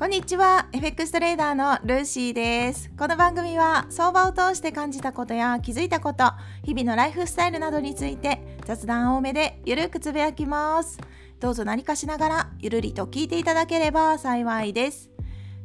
[0.00, 0.66] こんにちは。
[0.72, 2.90] FX トレーダーのルーシーです。
[2.96, 6.24] この番組は相場を通して感じたことや気づいたこと
[6.64, 10.98] 日々のライフスタイルなどについて雑談多めでゆるくつぶやきます。
[11.38, 15.10] どうぞ何かしながらゆるりと聞いていただければ幸いです。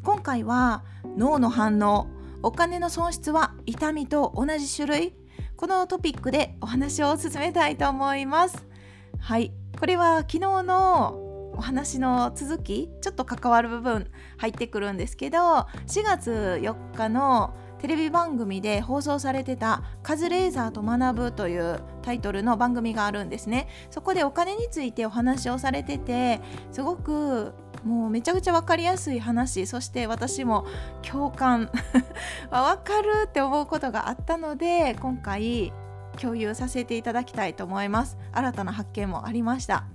[0.04, 0.84] 今回は
[1.16, 2.08] 脳の反応
[2.44, 5.16] お金の損失は痛みと同じ種類
[5.56, 8.68] このトピックでお話を進めたいと思います。
[9.18, 9.54] はい。
[9.80, 11.25] これは昨日の
[11.58, 15.68] お話の続きちょっと関わる部分入ってくるんですけど4
[16.04, 23.68] 月4日のテレビ番組で放送されてた「カズレーザーと学ぶ」というタイトルの番組があるんですね。
[23.90, 26.42] そこでお金についてお話をされてて
[26.72, 30.66] すごくもうめちゃくちゃ分かりやすい話そして私も
[31.04, 31.70] 共感。
[32.50, 35.72] 分かるって思うことがあったので今回
[36.20, 38.18] 共有させていただきたいと思います。
[38.32, 39.86] 新たな発見もありました。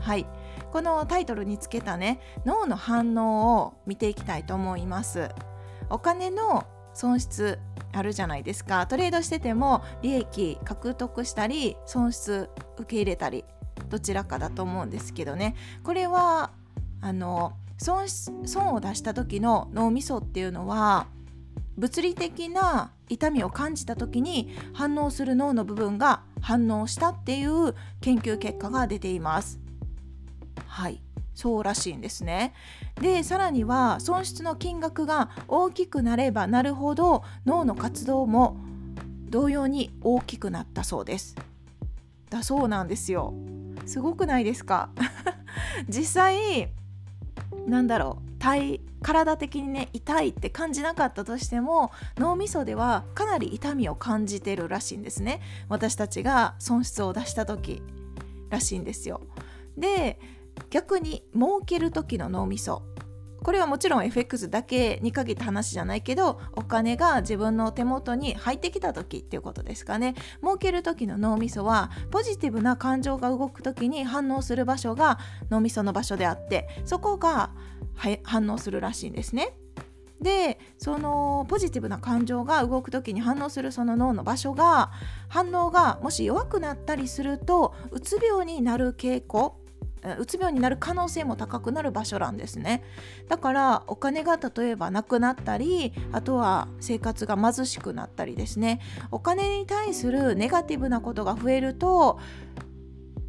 [0.00, 0.26] はい。
[0.72, 5.30] このタイトルにつけたね脳の反応を見ていきたいと思います。
[5.90, 7.58] お金の損失
[7.92, 8.86] あるじゃないですか。
[8.86, 13.44] トレードしてても利益獲得したり損失受け入れたり
[13.88, 15.54] どちらかだと思うんですけどね。
[15.84, 16.50] これは
[17.00, 21.06] あの損損を出した時の脳みそっていうのは
[21.76, 29.60] 物理的な痛みを感じた時に反応する脳の部分が反応したっていう研究結果が出ています。
[30.78, 31.02] はい。
[31.34, 32.54] そうらしいんですね。
[33.00, 38.56] でさらには損失の金額が大きくなればなるほど脳の活動も
[39.28, 41.34] 同様に大きくなったそうです。
[42.30, 43.34] だそうなんですよ。
[43.86, 44.90] すごくないですか？
[45.88, 46.72] 実際
[47.66, 55.40] なんだろう体体的にね痛いって感じなかったとしても脳みそではかなり痛みを感じてるらしいんですね。
[55.68, 57.82] 私たちが損失を出した時
[58.48, 59.22] らしいんですよ。
[59.76, 60.20] で
[60.70, 62.82] 逆に儲ける時の脳みそ。
[63.42, 70.14] これはもちろん FX だけに限った話じゃないけどお金が自分の手元に入ってきた時っていうことですかね。
[70.42, 75.18] 儲ける時の脳みそはポジティブな感情が動く時に反応する場所が
[75.50, 77.50] 脳みその場所であってそこが
[78.24, 79.54] 反応するらしいんですね。
[80.20, 84.90] でそのポジティブな感情が動く時に反応するその脳の場所が
[85.28, 89.60] 反応がもし弱くなったりするとうつ病になる傾向。
[90.18, 92.82] うつ病になる可能性も高くなる場所なんですね。
[93.28, 98.80] だからお金が例えばなくなったりあとは生活が貧しくなったりですね。
[99.10, 102.18] お金に対するネガティブなことが増えると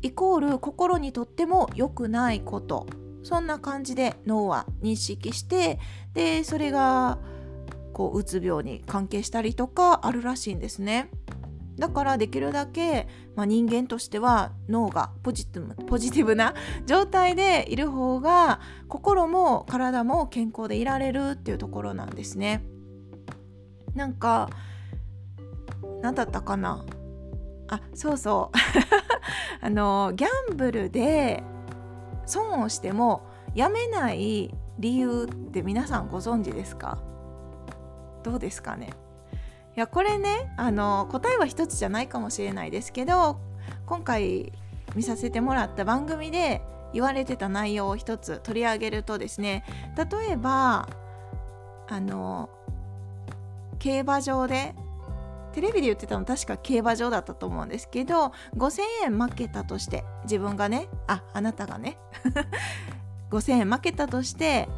[0.02, 2.88] イコール心にとっても良くないこと。
[3.22, 5.78] そんな感じで脳は認識して
[6.13, 7.19] でそれが
[7.94, 11.12] こううつ病に関係したりとかあるらしいんですね。
[11.79, 16.53] だからできるだけ、まあ、人間としては脳がポジティブポジティブな
[16.85, 22.63] 状態でいる方が心も体も健康でいられるっていうところなんですね。
[23.95, 24.50] なんか
[26.01, 26.85] 何だったかな。
[27.69, 28.57] あそうそう。
[29.66, 31.44] あのギャンブルで
[32.25, 33.22] 損をしても
[33.56, 36.97] やめない理由って皆さんご存知ですか？
[38.23, 38.90] どうですかね？
[39.75, 43.40] やこれねあの答えは一つじゃないかもしれないですけど
[43.85, 44.52] 今回
[44.96, 46.62] 見させてもらった番組で
[46.94, 49.63] 言われてた内容を一つ取り上げるとですね
[49.96, 50.90] 例えば
[51.88, 52.50] あの
[53.79, 54.75] 競馬場で
[55.53, 61.97] テレビで言ってたの確か競馬場だったと思うんですけど5,000円負けたとして自分がねああなたがね
[63.31, 64.69] 5,000円負けたとして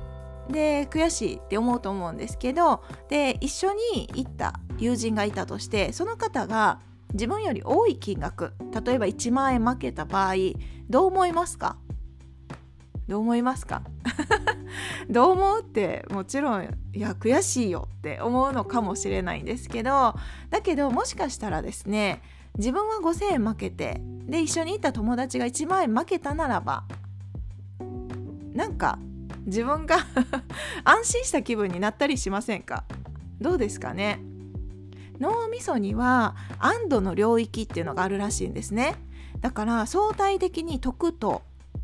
[0.50, 6.80] で悔しいって思うと思うんですけどで一緒に行った友人がいたとしてその方が
[7.14, 8.54] 自分より多い金額
[8.86, 10.34] 例えば1万円負けた場合
[10.90, 11.78] どう思いますか？
[13.08, 13.84] どう思いますか？
[15.10, 20.16] どう思うってもちろんいや悔しいよって思うのかもしれないんですけど
[20.50, 22.22] だけどもしかしたらですね
[22.58, 26.86] 自分は5,000円負けてで一緒にいた友達が1万円負けたならば
[28.54, 28.98] なんか
[29.46, 29.98] 自分が
[30.86, 32.86] 安心した気分になったりしませんか？
[33.42, 34.22] どうですかね？
[35.22, 38.96] 脳みそには安堵の領域っていうのがあるらしいんですね。
[39.40, 41.44] だから相対的に得と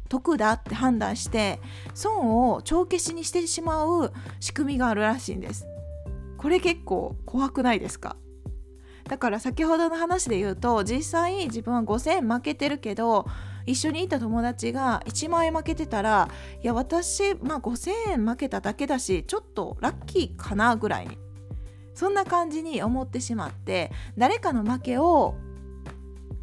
[0.10, 1.60] 得だって判断して
[1.94, 5.68] 損を帳消しにしてしまう仕組みがあるらしいんです。
[6.38, 8.16] これ結構怖くないですか？
[9.08, 13.26] だから先ほどの話で言うと実際自分は5,000円負けてるけど
[13.66, 16.30] 一緒にいた友達が1万円負けてたら
[16.62, 21.18] いや私、まあ、5,000円負けただけだしちょっとラッキーかなぐらいに
[21.98, 25.34] そんな感じに思ってしまって誰かの負けを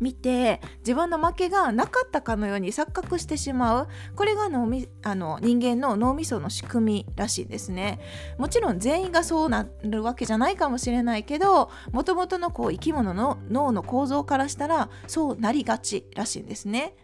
[0.01, 3.89] 見て自分の負けがなかったかのように錯覚してしまう。
[4.17, 8.01] これが脳みあの人間の脳みその仕組みらしいですね。
[8.37, 16.97] もちろん全員がそうなるわけじゃないかもしれないけどもともとのこう生き物の脳の構造からしたらそうなりがちらしいんですね。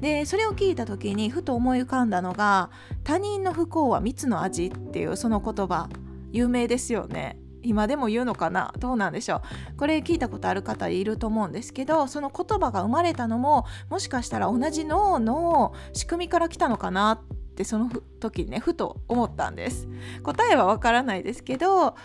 [0.00, 2.70] でそれを聞いた時にふと思い浮かんだのが
[3.04, 5.88] 「他人の不幸は蜜の味」っていうその言葉
[6.32, 7.38] 有名ですよね。
[7.62, 8.72] 今でも言うのかな？
[8.78, 9.42] どうなんでしょ
[9.74, 9.76] う？
[9.76, 17.24] これ聞いたことある方いると思うんですけどその言葉が生まれたのももしかしたら同じ脳の仕組みから来たのかなっ
[17.54, 19.88] てその時にねふと思ったんです。
[20.22, 21.96] 答えはわからないですけど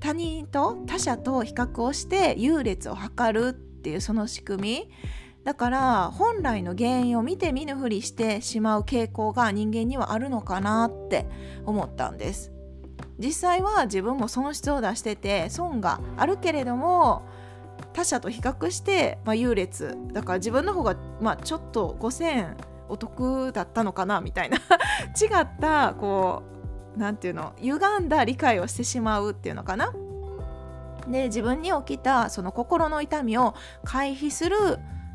[0.00, 4.90] 他人と他者と比較をして優劣を測るっていうその仕組み。
[5.42, 11.26] だから本来の原因を見て見ぬふりしてしまう傾向が人間にはあるのかなって
[11.64, 12.52] 思ったんです。
[13.20, 17.22] 実際は自分も損失を出してて損があるけれども
[17.92, 19.96] 他者と比較して、まあ、優劣。
[20.12, 22.56] だから自分の方が、まあ、ちょっと5,000
[22.88, 24.56] お得だったのかなみたいな。
[25.20, 26.42] 違ったこ
[26.96, 29.92] う何て言うの歪んだ理解をしてしまうっていうのかな。
[31.08, 34.56] で自分に起きたその心の痛みを回避する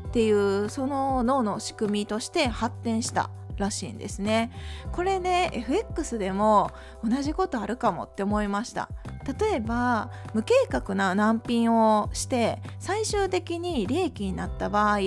[0.08, 3.30] っていうその脳の仕組みとして発展した。
[3.58, 4.50] らしいんですね。
[4.92, 6.70] これね FX でも
[7.02, 8.88] 同じことあるかもって思いました。
[9.40, 14.98] 例えば無計画な難品をして最終的に利益になった場合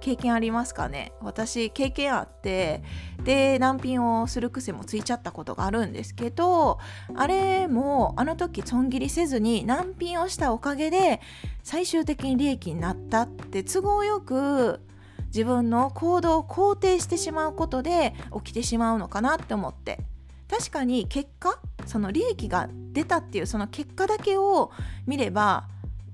[0.00, 1.12] 経験ありますかね？
[1.20, 2.82] 私経験あって
[3.22, 6.78] で難品をする癖もついちゃったことがあるんですけど
[7.14, 11.20] あれもあの時損切りせずに難品をしたおかげで
[11.62, 14.80] 最終的に利益になったって都合よく
[15.34, 20.00] 自分の行動を肯定してしまうことで起きてしまうのかなって思って
[20.48, 24.72] 確かに結果その利益が出たっていうその結果だけを
[25.06, 25.68] 見れば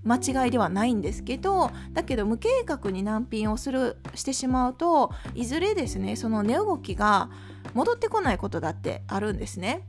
[0.05, 7.29] 間違いではないんですけどだけど無計画に難品をするしてしまうといずれですねその値動きが
[7.75, 9.83] 戻ってこないことだってあるんですね。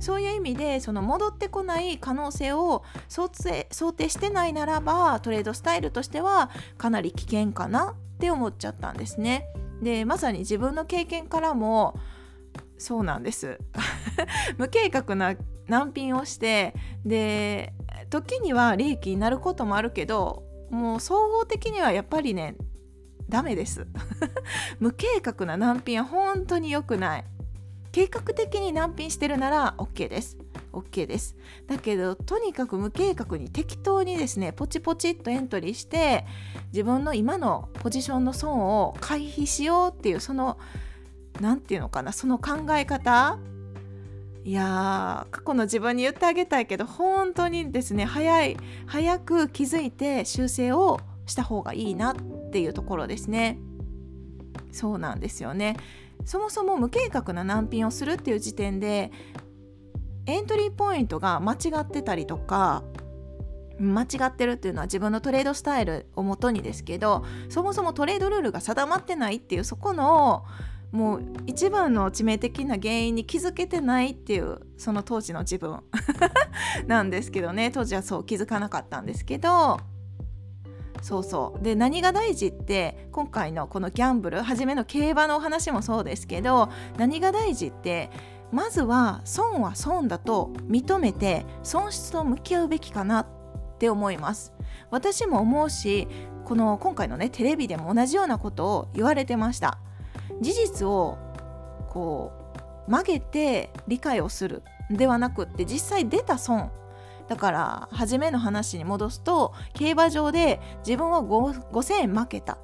[0.00, 9.46] そういう意味でその戻ってこない可能性を想定想定してないならばトレードスタイルとしてはかなり危険かなって思っちゃったんですね。
[9.82, 11.98] でまさに自分の経験からも
[12.78, 13.58] そうなんです。
[14.58, 15.34] 無計画な
[15.68, 17.74] 難品をしてで
[18.10, 22.56] 時には利益になることもあるけどもう総合的にはやっぱりね
[23.28, 23.86] ダメです。
[24.78, 27.24] 無計画な難品は本当に良くない。
[27.96, 30.36] 計画的に難品してるなら OK です。
[30.74, 31.34] OK です。
[31.66, 36.26] だけどとにかく無計画に適当にですねポチポチっとエントリーして
[36.74, 40.58] 自分の今のポジションの損を回避しようっていうその
[41.40, 43.38] 何て言うのかなその考え方。
[44.44, 52.16] いや過去の自分に言ってあげたいけど本当にですね早い早く気づいて修正をした方がいいなっ
[52.52, 53.58] ていうところですね。
[54.70, 55.78] そうなんですよね。
[56.24, 59.12] そもそも無計画な難品をするっていう時点で
[60.26, 62.82] エントリーポイントが間違ってたりとか
[63.78, 70.44] 間違ってるっていうのは自分のトレードスタイルをもとにですけどそもそもトレードルールが定まってないっていうそこの
[70.92, 75.82] もう一番の致命的な原因に気づけてないっていうその当時の自分
[76.86, 77.70] なんですけどね。
[77.70, 79.78] 当時はそう気づかなかったんですけど
[81.06, 81.62] そうそう。
[81.62, 88.10] で何が大事って今回のこのギャンブル初めの競馬のお話もそうですけど何が大事って
[88.50, 93.26] まずは損は損だと認めて損失と向き合うべきかなっ
[93.78, 94.52] て思います。
[94.90, 96.08] 私も思うし
[96.44, 99.78] この今回のねテレビでも同じようなことを言われてました。
[100.40, 101.18] 事実を
[101.88, 102.32] こ
[102.88, 106.72] う曲げて理解をするではなくって実際出た損
[107.28, 112.58] だから初めの話に戻すと競馬場で自分は5000円負けたっ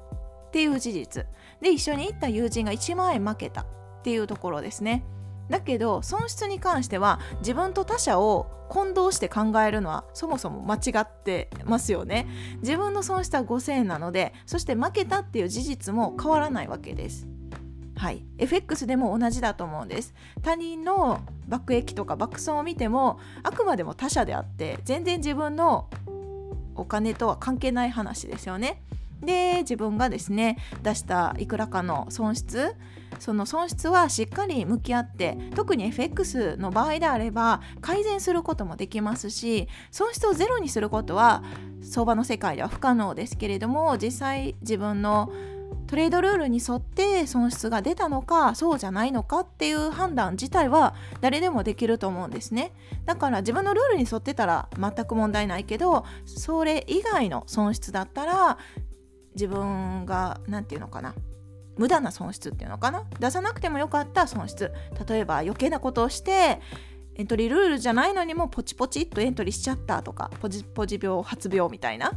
[0.51, 1.25] ていう事実。
[1.61, 3.65] で一緒に行った友人が1万円負けたっ
[4.03, 5.03] ていうところですね。
[5.49, 12.27] だけど損失に関しては自分と他者を混同して考えるのはそもそも間違ってますよね。
[12.61, 17.27] 自分の損失は5000円なのでそして負けたっていう事実も変わらないわけです。
[17.95, 20.13] はい、FX でも同じだと思うんです。
[20.41, 25.89] 他人の爆益とか爆損を見てもあくまでも他者であって全然自分の
[26.75, 28.81] お金とは関係ない話ですよね。
[29.21, 32.75] で自分がですね出したいくらかの損失
[33.19, 41.43] その損失はしっかり向き合って特に FX の場合であれば改善することもできますし損失をゼロにすることは
[41.81, 45.31] 相場の世界では不可能ですけれども実際自分の
[45.93, 52.71] トレードルールに沿って損失が出たのかそうじゃないのかっていう判断自体は誰でもできると思うんですね。
[53.05, 58.57] だから自分のルールに沿ってたら全く問題ないけどそれ以外の損失だったら
[59.35, 61.13] 自分が何て言うのかな
[61.77, 64.71] 無駄な損失っていうのかな出さなくてもよかった損失。
[65.07, 66.59] 例えば余計なことをして
[67.13, 72.13] エントリールールじゃないのにもポチポチっとエントリーしちゃったとかポジポジ病発病みたいな。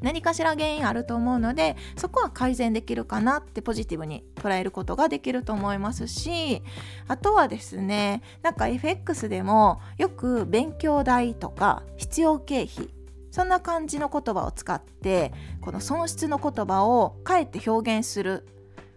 [0.00, 6.62] 何かしら原因あると思うのでそこは改善できるかなってポジティブに捉えることができると思いますし
[7.08, 12.90] あとはですねなんか FX でもよく勉強代とか必要経費
[13.30, 18.48] そんな感じの言葉を使ってこの損失の言葉をかえって表現する。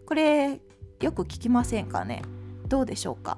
[0.06, 0.60] これ
[1.00, 2.22] よく聞きませんかね？
[2.68, 3.38] どうでしょうか？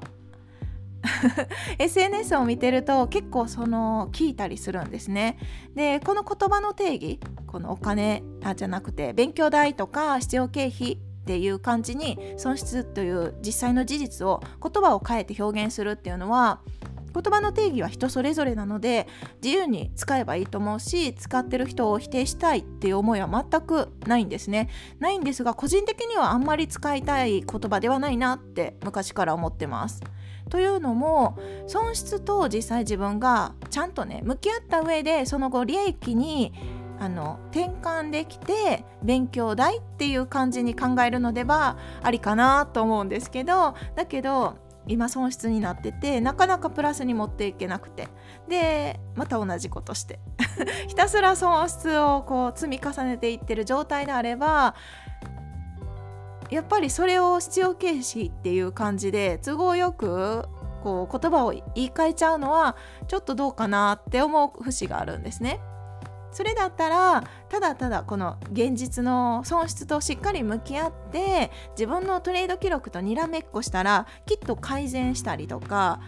[1.80, 5.38] SNS を見てると結構その聞いたりするんですね。
[5.76, 16.62] でこの言葉の定義このお金あじゃなくて勉強代とか必要経費っていう感じに損失という実際の事実を言葉を変えて表現するっていうのは
[17.14, 19.08] 言葉の定義は人それぞれなので
[19.42, 24.70] 自由に使えばいいと思うし使ってる人を否定したいっていう思いは全くないんですね
[25.00, 30.02] ないんですが個人的にはあんまり使いたい言葉ではないなって昔から思ってます
[30.54, 36.54] というのも損失と実際自分がちゃんとね向き合った上でその後利益に
[37.00, 48.10] あの転換できて勉強代っていう感じに考えるのではありかなと思うんですけどだけど今損失になっててなかなかプラスに持っていけなくて
[48.48, 50.20] でまた同じことして。
[50.88, 54.76] ひたすら損失をこう積み重ねていってる状態であれば
[56.54, 60.46] やっぱりそれを必要形式っていう感じで都合よく
[60.84, 62.76] こう言葉を言い換えちゃうのは
[63.08, 65.60] ちょっとどうかなって思う節があるんですね。
[66.32, 76.02] それだったらただただこの現実の損失としっかり向き合って自分のトレード記録とにらめっこしたらきっと改善したりとか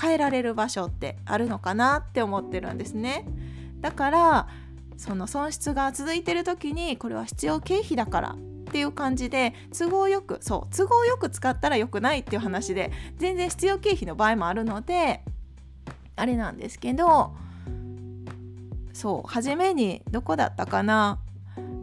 [0.00, 3.26] 変えられる場所ってあるのかなって思ってるんですね。
[3.80, 4.48] だから
[4.96, 8.36] その損失が続いてる時にこれは必要経費だから
[8.68, 15.22] っていう感じで都合よくそう都合よく使ったらよくないっていう話で全然必要経費の場合もあるので
[16.16, 17.32] あれなんですけど
[18.92, 21.18] そう初めにどこだったかな？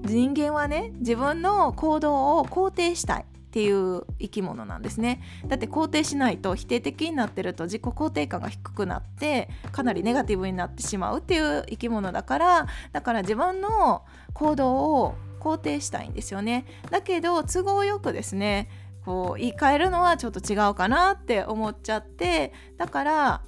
[0.03, 3.25] 人間はね自分の行動を肯定したいっ
[3.55, 5.21] ていう生き物なんですね。
[5.47, 15.15] だって肯定しないと否定的になってると自己肯定感が低くなってかなりネガティブになってしまうっていう生き物だからだから自分の行動を
[15.45, 18.67] 肯定したいんですよねだけど都合よくですね
[19.05, 23.41] こう言い換えるのはちょっと違うかなって思っちゃってだから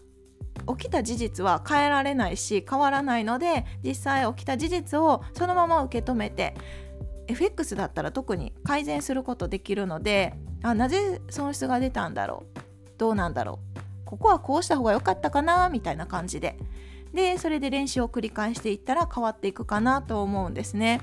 [0.78, 6.54] 起きた事実は変えられないし変わらないので実際起きた事実をそのまま受け止めて
[7.28, 12.60] FX だったら特に改善することできるのであなぜ損失が出たんだろう
[12.98, 16.58] どうなんだろうここはこうした方が良かったかなみたいな感じで
[17.14, 21.02] でそれで練習を繰り返していったら変わっていくかなと思うんですね。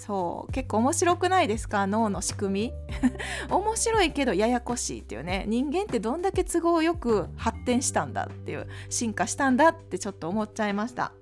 [0.00, 0.52] そう。
[0.52, 1.86] 結構面白くないですか？
[1.86, 2.72] 脳の仕組み。
[3.54, 5.44] 面白いけどややこしいっていうね。
[5.46, 11.12] 人間ってどんだけ都合よく発展したんだっていう進化したんだってちょっと思っちゃいました。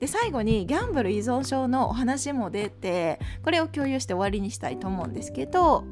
[0.00, 5.84] で最後にギャンブル依存症のお話も出てこれを共有して終わりにしたいと思うんですけど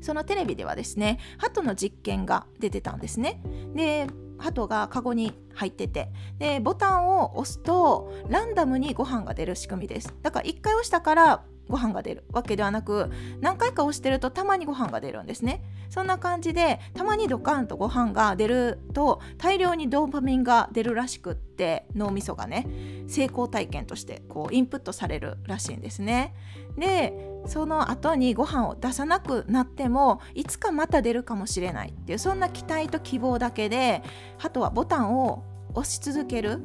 [0.00, 3.40] そのテレビではですね鳩の実験が出てたんですね。
[3.76, 6.10] で鳩がカゴに入ってて。
[6.38, 10.14] でボタンを押すとランダムにご飯が出る仕組みです。
[10.22, 15.62] だから1回押したからご飯が出るわけではなく何回か押してるとたまにご飯が出るんですね。
[15.90, 22.66] そんな感じでたまにドカンとご飯が出ると大量にドーパミンが出るらしくって脳みそがね
[23.08, 26.34] 成功体験としてこうインプットされるらしいんですね。
[26.76, 34.02] でその後にご飯を出さなくなってもいつかまた出るかもしれないっていうそんな期待と希望だけで
[34.38, 36.60] 鳩はボタンを押し続ける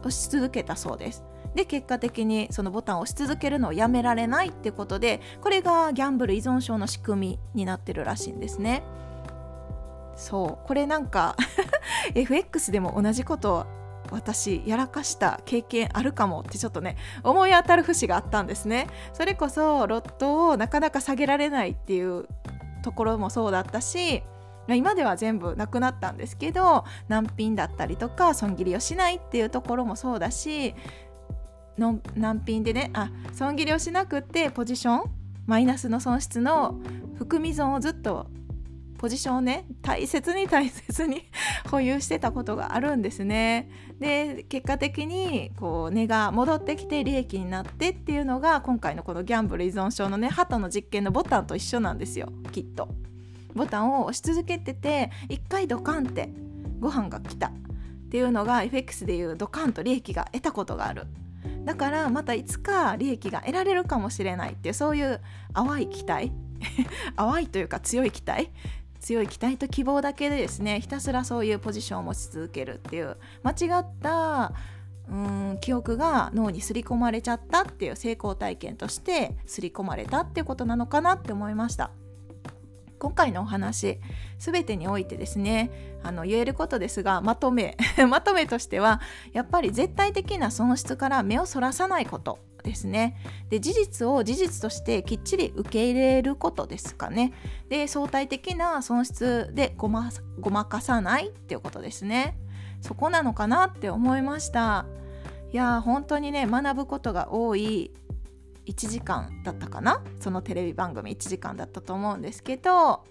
[0.00, 1.24] 押し続けたそうです。
[1.54, 8.82] で結果的にそのボタンを押し続けるのをやめられないってことでこれがギャンブル依存症の仕組みになってるらしいんですね。
[10.16, 10.66] そう。
[10.66, 11.36] これなんか
[12.14, 13.66] FX でも同じこと
[14.10, 18.88] 私やらかした経験あるかもってちょっとね思い当たる節があったんですね。
[19.12, 22.26] それこそロットをなかなか下げられないっていう
[22.82, 24.22] ところもそうだったし
[24.68, 30.74] 今では全部なくなったんですけど難品だったりとか損切りをしないっていうところもそうだし
[31.78, 35.10] の難品でねあ損切りをしなくってポジション
[35.46, 36.80] マイナスの損失の
[37.18, 38.26] 含み損をずっと
[38.98, 41.28] ポジションをね大切に大切に
[41.70, 43.70] 保有してたことがあるんですね。
[43.98, 52.88] で結果的にこう値が戻ってきて利益になってっていうのが今回のこのギャンブル依存症のね鳩の実験のボタンと一緒なんですよきっと。
[53.54, 56.30] ボタンを押し続けてて一回ドカンって
[56.78, 57.52] ご飯が来たっ
[58.10, 61.06] ていうのが FX でいうドカンと利益が得たことがある。
[61.64, 65.20] だからまたいつか利益が得られるかもしれないっていうそういう
[65.52, 66.32] 淡い期待
[67.16, 68.50] 淡いというか強い期待
[69.06, 74.52] 強い期待と希望だけでですねひたすらそういうポジションを持ち続けるっていう間違った
[75.08, 81.92] うん記憶が脳に刷り込まれちゃったっていう成功体験として刷り込まれたっていうことなのかなって思いました。
[82.98, 84.00] 今回のお話
[84.38, 85.70] 全てにおいてですね
[86.02, 87.76] あの言えることですがまとめ
[88.08, 89.00] まとめとしては
[89.32, 93.16] やっぱり絶対的な損失から目をそらさないことですね。
[93.48, 97.32] で事実を事実としてきっちり受け入れることですかね。
[97.70, 102.36] で相対的な損失でごまごまかさないっていうことですね。
[102.82, 104.84] そこなのかなって思いました。
[105.52, 107.92] いや本当にね学ぶことが多い
[108.66, 110.02] 1時間だったかな。
[110.20, 113.04] そのテレビ番組1時間だったと思うんですけど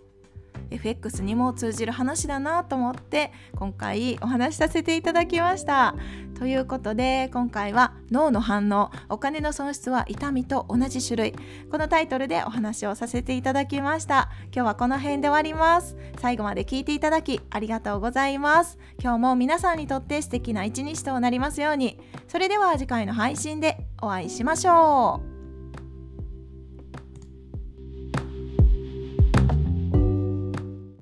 [0.69, 5.95] FX にも通じる話だなと思って今回お話しさせていただきました。
[6.37, 11.35] ということで今回は脳の反応お金の損失は痛みと同じ種類。
[11.71, 14.29] このタイトルでお話をさせていただきました。
[14.53, 15.95] 今日はこの辺で終わります。
[16.19, 18.77] 最後まで聞いていただきありがとうございます。
[19.01, 21.99] 今日も皆さんにとって素敵な一日となりますように。
[22.27, 25.34] それでは次回の配信でお会いしましょう。